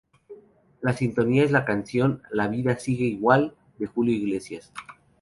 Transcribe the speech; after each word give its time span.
La 0.81 0.93
sintonía 0.93 1.43
es 1.43 1.51
la 1.51 1.63
canción 1.63 2.23
"La 2.31 2.47
vida 2.47 2.79
sigue 2.79 3.05
igual" 3.05 3.53
de 3.77 3.85
Julio 3.85 4.15
Iglesias. 4.15 4.73